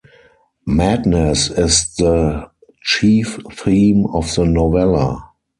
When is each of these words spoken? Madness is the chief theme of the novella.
Madness 0.65 1.51
is 1.51 1.93
the 1.97 2.49
chief 2.81 3.37
theme 3.51 4.07
of 4.07 4.33
the 4.33 4.45
novella. 4.47 5.29